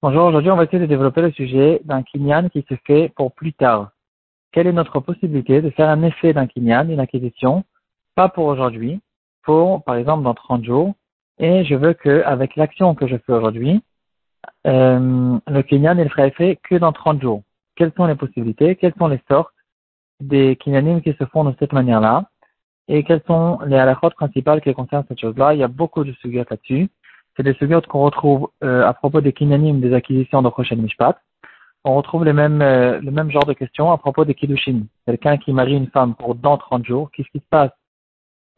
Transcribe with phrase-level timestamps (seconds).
[0.00, 3.34] Bonjour, aujourd'hui on va essayer de développer le sujet d'un kinyan qui se fait pour
[3.34, 3.90] plus tard.
[4.50, 7.64] Quelle est notre possibilité de faire un effet d'un kinyan, une acquisition,
[8.14, 9.02] pas pour aujourd'hui,
[9.42, 10.94] pour par exemple dans 30 jours,
[11.38, 13.82] et je veux que avec l'action que je fais aujourd'hui,
[14.66, 17.42] euh, le kinyan il fera effet que dans 30 jours.
[17.76, 19.52] Quelles sont les possibilités, quelles sont les sortes
[20.20, 22.30] des kinyanim qui se font de cette manière-là,
[22.88, 25.52] et quelles sont les halakhot principales qui concernent cette chose-là?
[25.52, 26.88] Il y a beaucoup de sujets là-dessus
[27.36, 31.18] c'est des sugyotes qu'on retrouve euh, à propos des kinyanim des acquisitions de prochaine mishpat.
[31.84, 34.82] On retrouve les mêmes, euh, le même genre de questions à propos des kiddushin.
[35.06, 37.72] Quelqu'un qui marie une femme pour dans 30 jours, qu'est-ce qui se passe?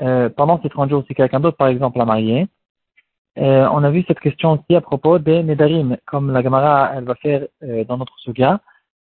[0.02, 2.48] Euh, pendant ces 30 jours si quelqu'un d'autre, par exemple, l'a marié
[3.38, 7.04] euh, On a vu cette question aussi à propos des nedarim, comme la Gemara, elle
[7.04, 8.60] va faire euh, dans notre sugya,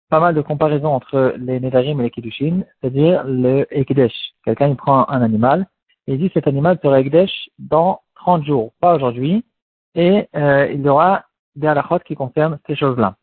[0.10, 4.14] pas mal de comparaisons entre les nedarim et les kiddushin, c'est-à-dire le ekdesh.
[4.44, 5.66] Quelqu'un, il prend un animal,
[6.08, 9.46] et il dit cet animal sera ekdesh dans 30 jours, pas aujourd'hui,
[9.96, 13.16] et euh, il y aura des halakhot qui concernent ces choses-là.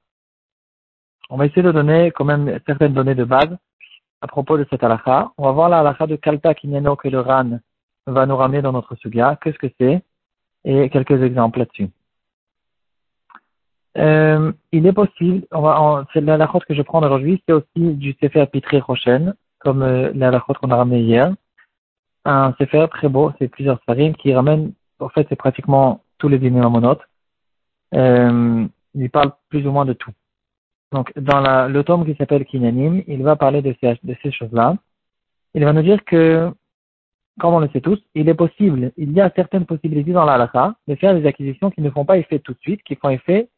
[1.31, 3.57] On va essayer de donner quand même certaines données de base
[4.21, 5.33] à propos de cette halakha.
[5.37, 7.61] On va voir la de Kalta Kinyano que le RAN
[8.07, 9.39] va nous ramener dans notre sugya.
[9.43, 10.03] Qu'est-ce que c'est?
[10.65, 11.89] Et quelques exemples là-dessus.
[13.97, 18.15] Euh, il est possible, on va, c'est l'halakha que je prends aujourd'hui, c'est aussi du
[18.21, 21.33] Sefer Pitri Rochen, comme euh, l'halakha qu'on a ramené hier.
[22.25, 26.39] Un Sefer très beau, c'est plusieurs farim qui ramènent, en fait, c'est pratiquement tous les
[26.39, 27.03] dîners monotes.
[27.95, 30.13] Euh, il parle plus ou moins de tout.
[30.93, 34.33] Donc, dans la, le tome qui s'appelle Kinyanim, il va parler de ces, de ces
[34.33, 34.77] choses-là.
[35.55, 36.51] Il va nous dire que,
[37.39, 40.35] comme on le sait tous, il est possible, il y a certaines possibilités dans la
[40.35, 43.11] halakha de faire des acquisitions qui ne font pas effet tout de suite, qui font
[43.11, 43.49] effet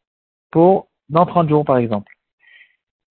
[0.50, 2.12] pour dans 30 jours, par exemple.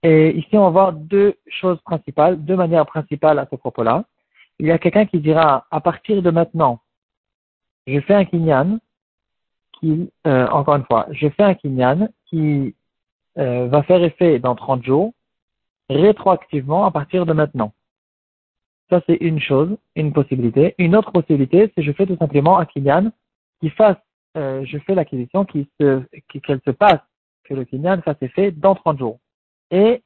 [0.03, 4.05] Et ici, on va voir deux choses principales, deux manières principales à ce propos-là.
[4.59, 6.79] Il y a quelqu'un qui dira, à partir de maintenant,
[7.87, 8.79] je fais un kinyan,
[9.79, 12.75] qui, euh, encore une fois, je fais un kinyan qui
[13.37, 15.13] euh, va faire effet dans 30 jours,
[15.89, 17.73] rétroactivement à partir de maintenant.
[18.89, 20.75] Ça, c'est une chose, une possibilité.
[20.77, 23.11] Une autre possibilité, c'est je fais tout simplement un kinyan
[23.59, 23.97] qui fasse,
[24.37, 26.01] euh, je fais l'acquisition qui se,
[26.39, 27.01] qu'elle se passe,
[27.43, 29.19] que le kinyan fasse effet dans 30 jours.
[29.71, 30.03] Et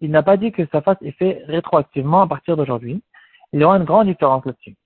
[0.00, 3.02] il n'a pas dit que ça fasse effet rétroactivement à partir d'aujourd'hui.
[3.52, 4.76] Il y aura une grande différence là-dessus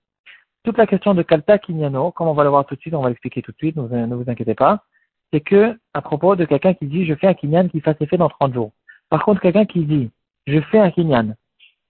[0.63, 3.01] toute la question de Kalta Kinyano, comme on va le voir tout de suite, on
[3.01, 4.83] va l'expliquer tout de suite, ne vous inquiétez pas,
[5.31, 8.17] c'est que à propos de quelqu'un qui dit je fais un kinyan qui fasse effet
[8.17, 8.71] dans 30 jours.
[9.09, 10.11] Par contre, quelqu'un qui dit
[10.47, 11.35] je fais un kinyan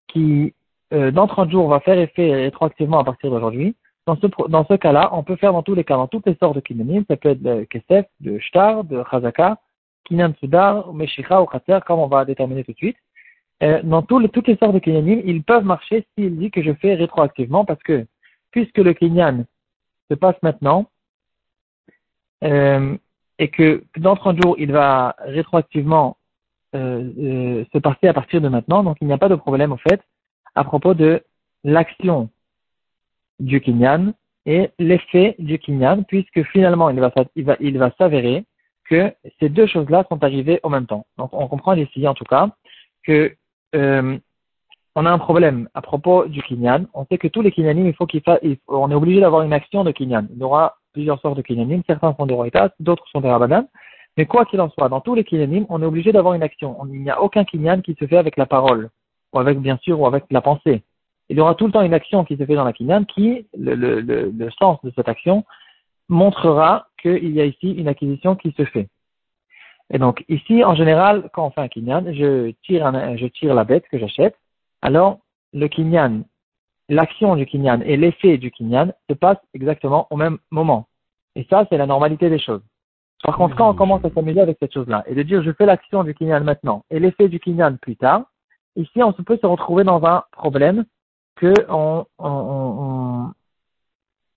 [0.07, 0.53] qui
[0.93, 3.75] euh, dans 30 jours va faire effet rétroactivement à partir d'aujourd'hui,
[4.07, 6.35] dans ce, dans ce cas-là, on peut faire dans tous les cas, dans toutes les
[6.35, 9.57] sortes de kinyanim, ça peut être de kesef, de shtar, de chazaka,
[10.05, 12.97] kinyan sudar, meshicha ou khater, comme on va déterminer tout de suite.
[13.63, 16.95] Euh, dans toutes les sortes de kinyanim, ils peuvent marcher s'il dit que je fais
[16.95, 18.05] rétroactivement parce que
[18.51, 19.45] puisque le Kinyan
[20.09, 20.89] se passe maintenant,
[22.43, 22.97] euh,
[23.39, 26.17] et que dans 30 jours, il va rétroactivement
[26.75, 29.71] euh, euh, se passer à partir de maintenant, donc il n'y a pas de problème
[29.71, 30.01] au fait
[30.55, 31.23] à propos de
[31.63, 32.29] l'action
[33.39, 34.13] du Kinyan
[34.45, 37.11] et l'effet du Kinyan, puisque finalement il va,
[37.59, 38.45] il va, s'avérer
[38.85, 41.05] que ces deux choses-là sont arrivées au même temps.
[41.17, 42.49] Donc on comprend ici en tout cas
[43.03, 43.35] que
[44.95, 46.85] on a un problème à propos du kinyan.
[46.93, 49.53] On sait que tous les kinyanim, il faut qu'il fasse, on est obligé d'avoir une
[49.53, 50.27] action de kinyan.
[50.33, 51.81] Il y aura plusieurs sortes de kinyanim.
[51.87, 53.67] Certains sont des roitas, d'autres sont des rabanan.
[54.17, 56.77] Mais quoi qu'il en soit, dans tous les kinyanim, on est obligé d'avoir une action.
[56.91, 58.89] Il n'y a aucun kinyan qui se fait avec la parole,
[59.33, 60.83] ou avec, bien sûr, ou avec la pensée.
[61.29, 63.45] Il y aura tout le temps une action qui se fait dans la kinyan qui,
[63.57, 65.45] le, le, le, sens de cette action,
[66.09, 68.89] montrera qu'il y a ici une acquisition qui se fait.
[69.93, 73.53] Et donc, ici, en général, quand on fait un kinyan, je tire, un, je tire
[73.53, 74.35] la bête que j'achète,
[74.81, 75.19] alors
[75.53, 76.23] le kinyan,
[76.89, 80.87] l'action du kinyan et l'effet du kinyan se passent exactement au même moment.
[81.35, 82.61] Et ça, c'est la normalité des choses.
[83.23, 85.65] Par contre, quand on commence à s'amuser avec cette chose-là et de dire je fais
[85.65, 88.23] l'action du kinyan maintenant et l'effet du kinyan plus tard,
[88.75, 90.85] ici on peut se retrouver dans un problème
[91.35, 93.31] que on, on,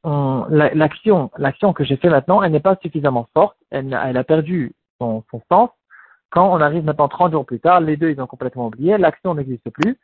[0.05, 1.31] on, l'action,
[1.75, 5.71] que j'ai fait maintenant, elle n'est pas suffisamment forte, elle, elle a perdu son, sens.
[6.31, 9.35] Quand on arrive maintenant 30 jours plus tard, les deux ils ont complètement oublié, l'action
[9.35, 9.99] n'existe plus,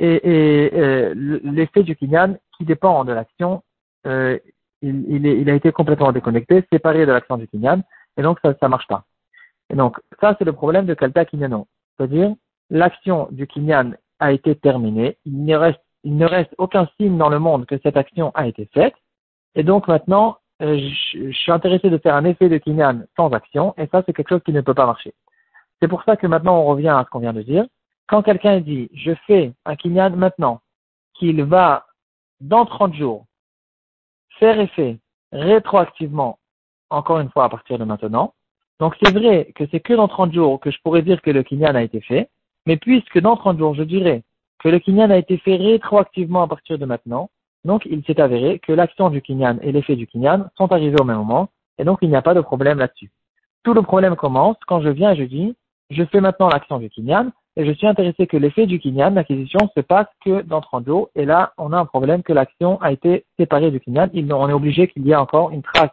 [0.00, 1.14] et, et euh,
[1.44, 3.62] l'effet du kinyan qui dépend de l'action,
[4.06, 4.38] euh,
[4.82, 7.82] il, il, il, a été complètement déconnecté, séparé de l'action du kinyan,
[8.16, 9.04] et donc ça ne marche pas.
[9.68, 12.34] Et donc ça c'est le problème de kalta kinyano, c'est-à-dire
[12.70, 17.28] l'action du kinyan a été terminée, il ne reste il ne reste aucun signe dans
[17.28, 18.94] le monde que cette action a été faite,
[19.54, 23.30] et donc maintenant euh, je, je, suis intéressé de faire un effet de kinyan sans
[23.32, 25.12] action, et ça c'est quelque chose qui ne peut pas marcher.
[25.80, 27.66] C'est pour ça que maintenant on revient à ce qu'on vient de dire,
[28.10, 30.60] quand quelqu'un dit je fais un kinyan maintenant,
[31.14, 31.86] qu'il va
[32.40, 33.26] dans 30 jours
[34.40, 34.98] faire effet
[35.30, 36.38] rétroactivement
[36.90, 38.34] encore une fois à partir de maintenant.
[38.80, 41.44] Donc c'est vrai que c'est que dans 30 jours que je pourrais dire que le
[41.44, 42.28] kinyan a été fait,
[42.66, 44.24] mais puisque dans 30 jours je dirais
[44.58, 47.30] que le kinyan a été fait rétroactivement à partir de maintenant,
[47.64, 51.04] donc il s'est avéré que l'action du kinyan et l'effet du kinyan sont arrivés au
[51.04, 51.48] même moment,
[51.78, 53.12] et donc il n'y a pas de problème là-dessus.
[53.62, 55.54] Tout le problème commence quand je viens et je dis,
[55.90, 59.68] je fais maintenant l'action du kinyan, et je suis intéressé que l'effet du kinyan, l'acquisition,
[59.74, 62.92] se passe que dans 30 jours, et là, on a un problème que l'action a
[62.92, 65.90] été séparée du kinyan, on est obligé qu'il y ait encore une trace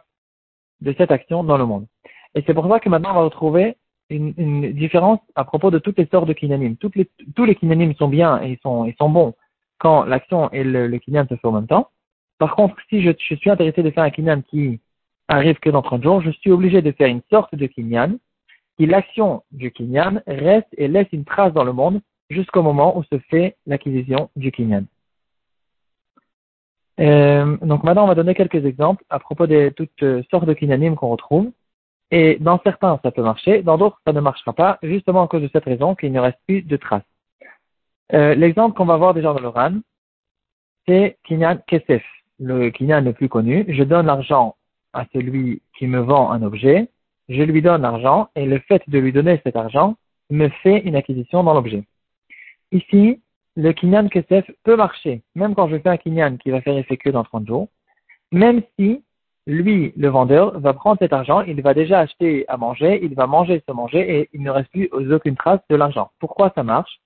[0.80, 1.86] de cette action dans le monde.
[2.34, 3.76] Et c'est pour ça que maintenant on va retrouver
[4.10, 6.76] une, différence à propos de toutes les sortes de kinyanim.
[6.76, 9.34] Toutes les, tous les kinyanim sont bien et sont, bons
[9.78, 11.88] quand l'action et le, le se font en même temps.
[12.38, 14.80] Par contre, si je, je suis intéressé de faire un kinyan qui
[15.26, 18.18] arrive que dans 30 jours, je suis obligé de faire une sorte de kinyan
[18.78, 23.02] qui l'action du kinyan reste et laisse une trace dans le monde jusqu'au moment où
[23.04, 24.84] se fait l'acquisition du kinyan.
[27.00, 30.94] Euh, donc maintenant, on va donner quelques exemples à propos de toutes sortes de kinyanim
[30.94, 31.50] qu'on retrouve.
[32.10, 35.42] Et dans certains, ça peut marcher, dans d'autres, ça ne marchera pas, justement à cause
[35.42, 37.02] de cette raison qu'il ne reste plus de traces.
[38.14, 39.80] Euh, L'exemple qu'on va voir déjà dans le RAN,
[40.86, 42.02] c'est Kinyan Kesef,
[42.38, 43.66] le Kinyan le plus connu.
[43.68, 44.56] Je donne l'argent
[44.94, 46.88] à celui qui me vend un objet,
[47.28, 49.96] je lui donne l'argent, et le fait de lui donner cet argent
[50.30, 51.84] me fait une acquisition dans l'objet.
[52.72, 53.20] Ici,
[53.56, 56.96] le Kinyan Kesef peut marcher, même quand je fais un Kinyan qui va faire effet
[56.96, 57.68] que dans 30 jours,
[58.30, 59.02] même si
[59.48, 63.26] lui, le vendeur, va prendre cet argent, il va déjà acheter à manger, il va
[63.26, 66.10] manger ce manger et il ne reste plus aucune trace de l'argent.
[66.20, 67.00] Pourquoi ça marche?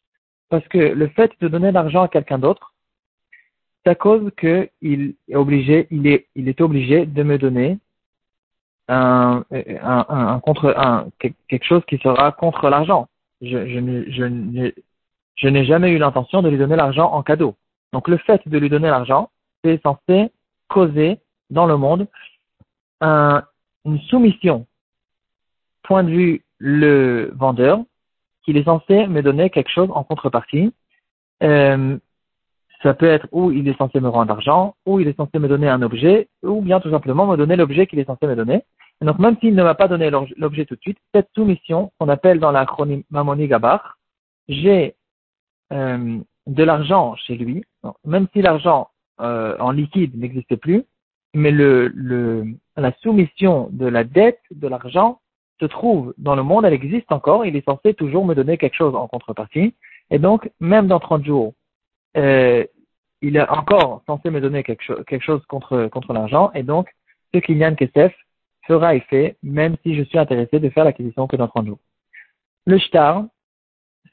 [0.48, 2.74] Parce que le fait de donner l'argent à quelqu'un d'autre,
[3.86, 7.78] ça cause qu'il est obligé, il est, il est obligé de me donner
[8.88, 13.08] un, un, un, contre, un, quelque chose qui sera contre l'argent.
[13.40, 14.72] Je, je, je,
[15.36, 17.56] je n'ai jamais eu l'intention de lui donner l'argent en cadeau.
[17.92, 19.30] Donc le fait de lui donner l'argent,
[19.64, 20.30] c'est censé
[20.68, 21.18] causer
[21.50, 22.06] dans le monde
[23.02, 24.66] une soumission,
[25.82, 27.80] point de vue le vendeur,
[28.44, 30.72] qu'il est censé me donner quelque chose en contrepartie.
[31.42, 31.98] Euh,
[32.82, 35.48] ça peut être où il est censé me rendre l'argent, ou il est censé me
[35.48, 38.62] donner un objet, ou bien tout simplement me donner l'objet qu'il est censé me donner.
[39.00, 42.40] donc même s'il ne m'a pas donné l'objet tout de suite, cette soumission qu'on appelle
[42.40, 43.98] dans l'acronyme Mamoni Gabar,
[44.48, 44.94] j'ai
[45.72, 47.64] euh, de l'argent chez lui,
[48.04, 48.88] même si l'argent
[49.20, 50.84] euh, en liquide n'existe plus,
[51.34, 52.46] mais le, le,
[52.76, 55.20] la soumission de la dette, de l'argent,
[55.60, 58.74] se trouve dans le monde, elle existe encore, il est censé toujours me donner quelque
[58.74, 59.74] chose en contrepartie.
[60.10, 61.54] Et donc, même dans 30 jours,
[62.16, 62.64] euh,
[63.20, 66.50] il est encore censé me donner quelque, chose, quelque chose contre, contre l'argent.
[66.54, 66.88] Et donc,
[67.32, 68.12] ce Kinyan Kesef
[68.66, 71.78] fera effet, même si je suis intéressé de faire l'acquisition que dans 30 jours.
[72.66, 73.24] Le shtar,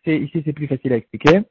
[0.05, 1.41] c'est, ici c'est plus facile à expliquer.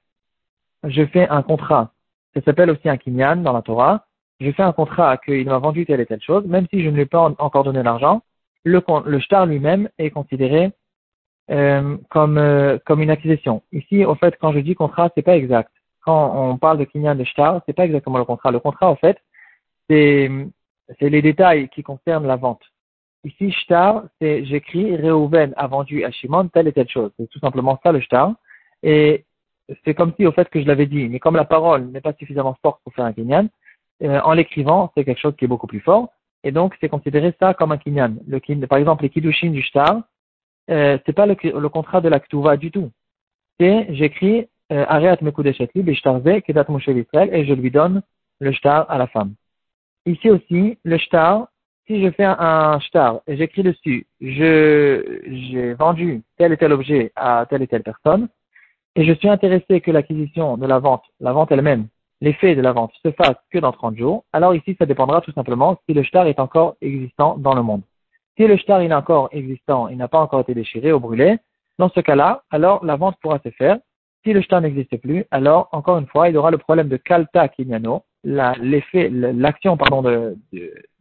[0.84, 1.92] Je fais un contrat.
[2.34, 4.04] Ça s'appelle aussi un Kinyan dans la Torah
[4.40, 6.94] je fais un contrat qu'il m'a vendu telle et telle chose, même si je ne
[6.94, 8.22] lui ai pas encore donné l'argent,
[8.64, 10.72] le, le shtar lui-même est considéré
[11.50, 13.62] euh, comme, euh, comme une acquisition.
[13.72, 15.72] Ici, au fait, quand je dis contrat, c'est pas exact.
[16.04, 18.50] Quand on parle de kinyan de shtar, c'est pas exactement le contrat.
[18.50, 19.18] Le contrat, au fait,
[19.88, 20.30] c'est
[21.00, 22.62] les détails qui concernent la vente.
[23.24, 27.10] Ici, shtar, c'est j'écris Reuven a vendu à Shimon telle et telle chose.
[27.18, 28.34] C'est tout simplement ça le shtar.
[28.82, 29.24] Et
[29.84, 31.08] c'est comme si, au fait, que je l'avais dit.
[31.08, 33.48] Mais comme la parole n'est pas suffisamment forte pour faire un kinyan,
[34.02, 36.08] euh, en l'écrivant, c'est quelque chose qui est beaucoup plus fort.
[36.44, 38.14] Et donc, c'est considéré ça comme un kinyan.
[38.68, 40.02] Par exemple, les kiddushin du shtar,
[40.70, 42.90] euh, c'est pas le, le, contrat de la ktuva du tout.
[43.58, 44.84] C'est, j'écris, euh,
[47.32, 48.02] et je lui donne
[48.40, 49.34] le shtar à la femme.
[50.06, 51.48] Ici aussi, le shtar,
[51.86, 57.12] si je fais un shtar et j'écris dessus, je, j'ai vendu tel et tel objet
[57.16, 58.28] à telle et telle personne,
[58.94, 61.86] et je suis intéressé que l'acquisition de la vente, la vente elle-même,
[62.20, 65.32] l'effet de la vente se fasse que dans 30 jours, alors ici, ça dépendra tout
[65.32, 67.82] simplement si le shtar est encore existant dans le monde.
[68.36, 71.38] Si le shtar est encore existant, il n'a pas encore été déchiré ou brûlé,
[71.78, 73.78] dans ce cas-là, alors la vente pourra se faire.
[74.28, 77.48] Si le shtar n'existe plus, alors, encore une fois, il aura le problème de kalta
[77.48, 79.08] kinyano, l'action,
[80.02, 80.36] de,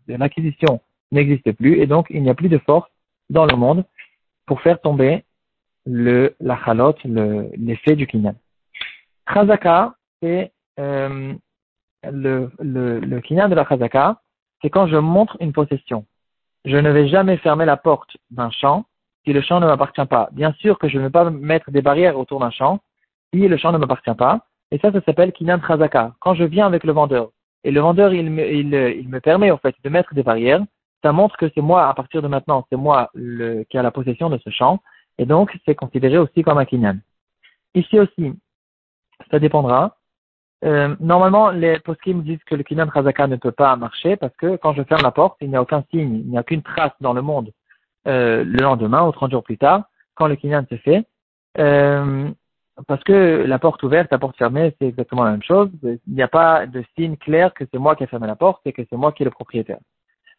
[0.08, 0.80] l'acquisition
[1.12, 2.90] n'existe plus, et donc il n'y a plus de force
[3.30, 3.84] dans le monde
[4.46, 5.26] pour faire tomber
[5.86, 8.36] la chalote, l'effet du kinyan.
[9.30, 11.34] Chazaka, c'est euh,
[12.10, 14.22] le, le, le kinyan de la chazaka,
[14.62, 16.06] c'est quand je montre une possession.
[16.64, 18.86] Je ne vais jamais fermer la porte d'un champ
[19.26, 20.30] si le champ ne m'appartient pas.
[20.32, 22.80] Bien sûr que je ne vais pas mettre des barrières autour d'un champ
[23.34, 24.46] si le champ ne m'appartient pas.
[24.72, 26.14] Et ça, ça s'appelle kinyan chazaka.
[26.20, 27.30] Quand je viens avec le vendeur
[27.64, 30.64] et le vendeur, il me, permet en fait de mettre des barrières,
[31.04, 33.12] ça montre que c'est moi, à partir de maintenant, c'est moi
[33.70, 34.80] qui a la possession de ce champ.
[35.18, 36.98] Et donc, c'est considéré aussi comme un kinyan.
[37.74, 38.34] Ici aussi,
[39.32, 39.98] ça dépendra
[40.66, 44.56] euh, normalement, les poskim disent que le kinyan chazaka ne peut pas marcher parce que
[44.56, 46.94] quand je ferme la porte, il n'y a aucun signe, il n'y a qu'une trace
[47.00, 47.52] dans le monde
[48.08, 49.84] euh, le lendemain ou 30 jours plus tard,
[50.16, 51.06] quand le kinyan se fait.
[51.60, 52.30] Euh,
[52.86, 55.70] parce que la porte ouverte, la porte fermée, c'est exactement la même chose.
[55.84, 58.62] Il n'y a pas de signe clair que c'est moi qui ai fermé la porte
[58.66, 59.80] et que c'est moi qui est le propriétaire.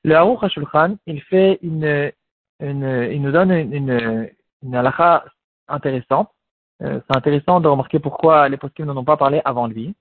[0.04, 2.12] Le Haruch HaShulchan, il fait une,
[2.60, 4.28] il nous donne une,
[4.62, 5.24] une, halakha
[5.66, 6.30] intéressante.
[6.82, 9.96] Euh, c'est intéressant de remarquer pourquoi les poskim n'en ont pas parlé avant lui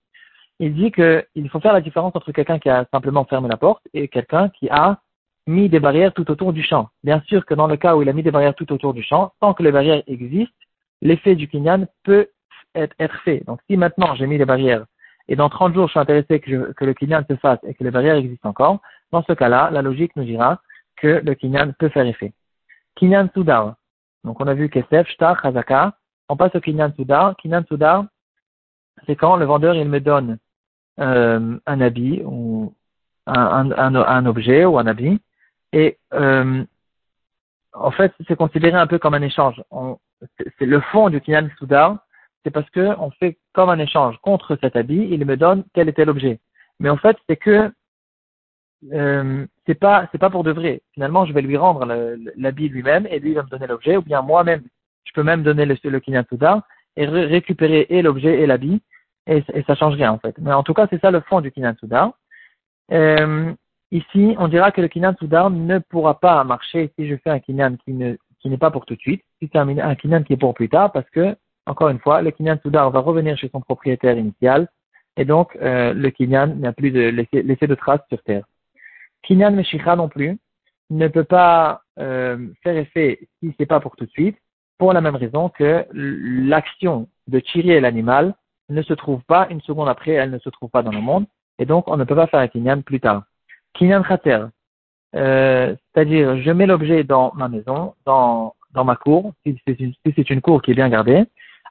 [0.60, 3.84] il dit qu'il faut faire la différence entre quelqu'un qui a simplement fermé la porte
[3.94, 5.00] et quelqu'un qui a
[5.46, 6.90] mis des barrières tout autour du champ.
[7.04, 9.04] Bien sûr que dans le cas où il a mis des barrières tout autour du
[9.04, 10.54] champ, tant que les barrières existent,
[11.02, 12.28] l'effet du kinyan peut
[12.76, 13.44] être, fait.
[13.46, 14.86] Donc si maintenant j'ai mis des barrières
[15.28, 17.92] et dans 30 jours je suis intéressé que, le kinyan se fasse et que les
[17.92, 18.80] barrières existent encore,
[19.12, 20.62] dans ce cas-là, la logique nous dira
[20.96, 22.34] que le kinyan peut faire effet.
[22.96, 23.76] Kinyan Soudar.
[24.24, 25.94] Donc on a vu Kesef, Shtar, Chazaka.
[26.30, 27.36] On passe au Kinyan Soudar.
[27.38, 28.06] Kinyan Soudar,
[29.06, 30.38] c'est quand le vendeur il me donne
[31.00, 32.74] euh, un habit ou
[33.28, 35.22] un, un, un, objet ou un habit.
[35.74, 36.64] Et euh,
[37.80, 39.62] en fait, c'est considéré un peu comme un échange.
[40.58, 41.98] C'est le fond du Kinyan Soudar,
[42.44, 45.90] c'est parce que on fait comme un échange contre cet habit, il me donne tel
[45.90, 46.40] et tel objet.
[46.80, 47.72] Mais en fait, c'est que
[48.94, 50.82] euh, c'est pas c'est pas pour de vrai.
[50.94, 51.86] Finalement, je vais lui rendre
[52.36, 54.64] l'habit lui-même et lui va me donner l'objet, ou bien moi-même,
[55.06, 56.24] je peux même donner le, le Kinyan
[56.96, 58.82] et récupérer et l'objet et l'habit
[59.28, 60.36] et, ça change rien en fait.
[60.40, 62.14] Mais en tout cas, c'est ça le fond du Kinan Soudar.
[62.92, 63.54] Euh,
[63.92, 67.40] ici, on dira que le Kinan Soudar ne pourra pas marcher si je fais un
[67.40, 70.24] Kinan qui ne qui n'est pas pour tout de suite, si c'est un, un Kinan
[70.24, 73.36] qui est pour plus tard, parce que, encore une fois, le Kinan Soudar va revenir
[73.38, 74.68] chez son propriétaire initial,
[75.18, 78.46] et donc euh, le Kinyan n'a plus de laisser, de traces sur terre.
[79.24, 80.38] Kinyan Meshicha non plus
[80.90, 84.38] ne peut pas euh, faire effet si c'est pas pour tout de suite,
[84.78, 88.36] pour la même raison que l'action de tirer l'animal
[88.70, 91.26] ne se trouve pas, une seconde après, elle ne se trouve pas dans le monde,
[91.58, 93.24] et donc on ne peut pas faire un kinyan plus tard.
[93.78, 94.48] Kinyan khater,
[95.16, 100.62] euh, c'est-à-dire je mets l'objet dans ma maison, dans, ma cour, si c'est une cour
[100.62, 101.24] qui est bien gardée,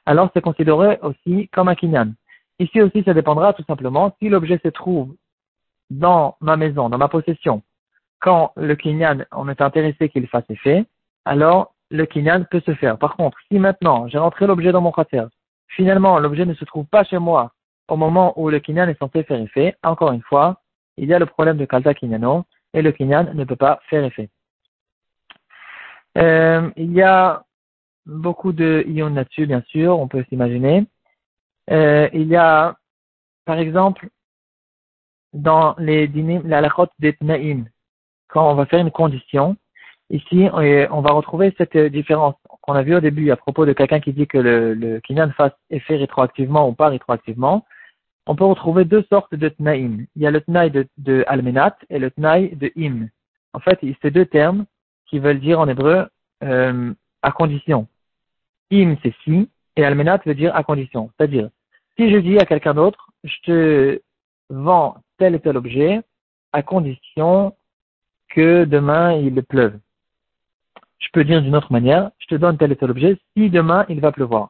[0.05, 2.13] alors c'est considéré aussi comme un kinyan.
[2.59, 5.15] Ici aussi, ça dépendra tout simplement si l'objet se trouve
[5.89, 7.61] dans ma maison, dans ma possession,
[8.19, 10.85] quand le kinyan, on est intéressé qu'il fasse effet,
[11.25, 12.97] alors le kinyan peut se faire.
[12.97, 15.25] Par contre, si maintenant j'ai rentré l'objet dans mon khater,
[15.67, 17.51] finalement l'objet ne se trouve pas chez moi
[17.89, 20.61] au moment où le kinyan est censé faire effet, encore une fois,
[20.97, 24.03] il y a le problème de kalta kinyano et le kinyan ne peut pas faire
[24.03, 24.29] effet.
[26.17, 27.43] Euh, il y a
[28.05, 30.85] beaucoup de ions là-dessus, bien sûr, on peut s'imaginer.
[31.69, 32.75] Euh, il y a,
[33.45, 34.09] par exemple,
[35.33, 37.15] dans les dîners, la lachot des
[38.29, 39.55] quand on va faire une condition,
[40.09, 43.99] ici, on va retrouver cette différence qu'on a vu au début à propos de quelqu'un
[43.99, 47.65] qui dit que le, le kinyan fasse effet rétroactivement ou pas rétroactivement,
[48.27, 50.05] on peut retrouver deux sortes de tnaïm.
[50.15, 53.07] Il y a le tnaï de, de almenat et le tnaï de im.
[53.53, 54.65] En fait, c'est deux termes
[55.07, 56.07] qui veulent dire en hébreu
[56.43, 57.87] euh, à condition.
[58.71, 61.09] Im, c'est si, et almenat veut dire à condition.
[61.17, 61.49] C'est-à-dire,
[61.97, 64.01] si je dis à quelqu'un d'autre, je te
[64.49, 66.01] vends tel et tel objet
[66.53, 67.55] à condition
[68.29, 69.79] que demain il pleuve
[70.99, 73.85] je peux dire d'une autre manière, je te donne tel et tel objet si demain
[73.89, 74.49] il va pleuvoir.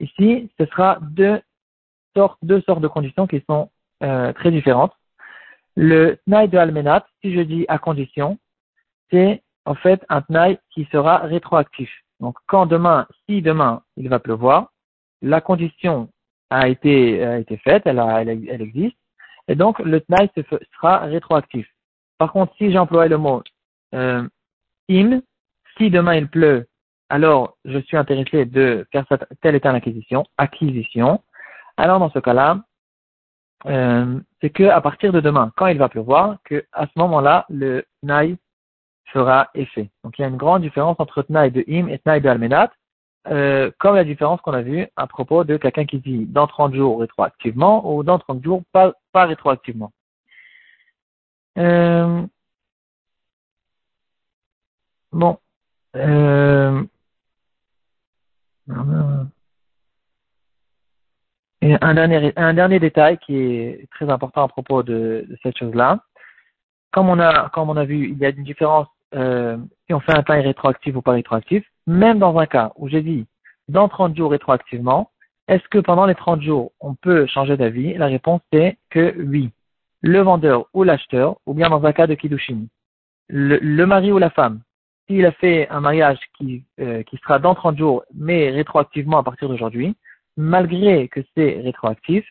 [0.00, 1.40] Ici, ce sera deux
[2.42, 3.70] deux sortes de conditions qui sont
[4.02, 4.92] euh, très différentes.
[5.76, 8.38] Le tnaï de Almenat, si je dis à condition,
[9.10, 11.90] c'est en fait un tnaï qui sera rétroactif.
[12.20, 14.72] Donc quand demain, si demain il va pleuvoir,
[15.22, 16.08] la condition
[16.50, 18.96] a été, faite, elle existe,
[19.48, 20.30] et donc le tnaï
[20.74, 21.68] sera rétroactif.
[22.18, 23.42] Par contre, si j'emploie le mot
[23.94, 24.26] euh,
[24.90, 25.20] im,
[25.76, 26.66] si demain il pleut,
[27.08, 29.06] alors je suis intéressé de faire
[29.40, 31.22] telle et telle acquisition, acquisition.
[31.78, 32.60] Alors dans ce cas-là,
[33.66, 37.46] euh, c'est que à partir de demain, quand il va pleuvoir, que à ce moment-là,
[37.48, 38.36] le tnaï
[39.12, 39.88] fera effet.
[40.02, 42.72] Donc il y a une grande différence entre tnaï de im et tnaï de almenat,
[43.28, 46.74] euh, comme la différence qu'on a vue à propos de quelqu'un qui dit dans 30
[46.74, 49.92] jours rétroactivement ou dans 30 jours pas, rétroactivement.
[51.58, 52.26] Euh,
[55.12, 55.38] bon,
[55.96, 56.82] euh,
[61.60, 66.00] et un dernier, un dernier détail qui est très important à propos de, cette chose-là.
[66.92, 70.00] Comme on a, comme on a vu, il y a une différence euh, si on
[70.00, 71.64] fait un temps rétroactif ou pas rétroactif.
[71.86, 73.26] Même dans un cas où j'ai dit
[73.68, 75.10] dans 30 jours rétroactivement,
[75.48, 77.94] est-ce que pendant les 30 jours on peut changer d'avis?
[77.94, 79.50] La réponse est que oui.
[80.00, 82.66] Le vendeur ou l'acheteur, ou bien dans un cas de Kiddushin,
[83.28, 84.60] le mari ou la femme
[85.08, 89.22] s'il a fait un mariage qui, euh, qui sera dans 30 jours, mais rétroactivement à
[89.22, 89.96] partir d'aujourd'hui,
[90.38, 92.24] malgré que c'est rétroactif,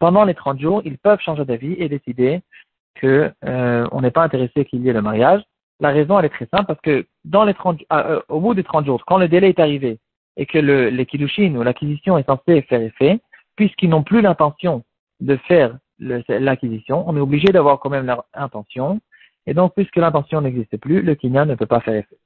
[0.00, 2.42] pendant les 30 jours, ils peuvent changer d'avis et décider
[2.96, 5.40] que euh, on n'est pas intéressé qu'il y ait le mariage.
[5.80, 8.54] La raison, elle est très simple, parce que dans les 30, ah, euh, au bout
[8.54, 9.98] des 30 jours, quand le délai est arrivé
[10.36, 11.06] et que le, les
[11.56, 13.20] ou l'acquisition est censée faire effet,
[13.54, 14.82] puisqu'ils n'ont plus l'intention
[15.20, 19.00] de faire l'acquisition, on est obligé d'avoir quand même leur intention.
[19.46, 22.18] Et donc, puisque l'intention n'existe plus, le kinyan ne peut pas faire effet.